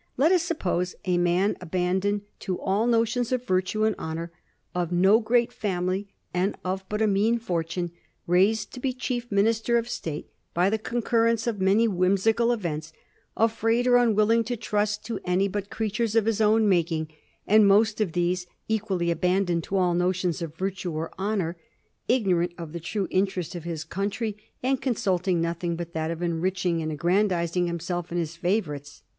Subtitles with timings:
[0.17, 4.31] Let us suppose a man abandoned to all notions of virtue and honor,
[4.73, 7.91] of no great family, and of but a mean fortune,
[8.25, 12.93] raised to be chief Minister of State by the concurrence of many whimsical events;
[13.37, 17.09] afraid or unwilling to trust to any but creatures of his own making,
[17.45, 21.57] and most of these equally abandoned to all notions of virtue or honor;
[22.09, 26.23] igno rant of the true interest of his country, and consulting nothing but that of
[26.23, 29.03] enriching and aggrandizing himself and his favorites."